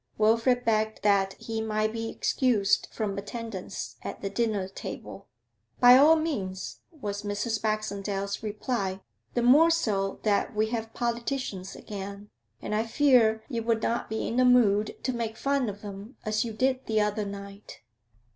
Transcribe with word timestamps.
Wilfrid 0.17 0.65
begged 0.65 1.03
that 1.03 1.33
he 1.33 1.61
might 1.61 1.93
be 1.93 2.09
excused 2.09 2.87
from 2.91 3.19
attendance 3.19 3.97
at 4.01 4.19
the 4.23 4.31
dinner 4.31 4.67
table. 4.67 5.27
'By 5.79 5.95
all 5.95 6.15
means,' 6.15 6.79
was 6.89 7.21
Mrs. 7.21 7.61
Baxendale's 7.61 8.41
reply. 8.41 9.01
'The 9.35 9.43
more 9.43 9.69
so 9.69 10.19
that 10.23 10.55
we 10.55 10.69
have 10.69 10.95
politicians 10.95 11.75
again, 11.75 12.31
and 12.63 12.73
I 12.73 12.83
fear 12.83 13.43
you 13.47 13.61
would 13.61 13.83
not 13.83 14.09
be 14.09 14.27
in 14.27 14.37
the 14.37 14.43
mood 14.43 14.95
to 15.03 15.13
make 15.13 15.37
fun 15.37 15.69
of 15.69 15.83
them 15.83 16.17
as 16.25 16.43
you 16.43 16.51
did 16.51 16.87
the 16.87 16.99
other 16.99 17.23
night.' 17.23 17.81